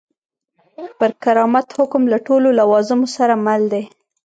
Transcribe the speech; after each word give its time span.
پر 0.97 1.11
کرامت 1.23 1.67
حکم 1.77 2.03
له 2.11 2.17
ټولو 2.27 2.47
لوازمو 2.59 3.07
سره 3.17 3.33
مل 3.45 3.61
دی. 3.73 3.83